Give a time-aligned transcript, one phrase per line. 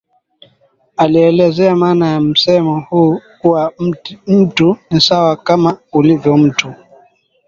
[0.97, 3.73] Alielezea maana ya msemo huu kuwa
[4.27, 6.73] mtu ni sawa kama ulivyo mtu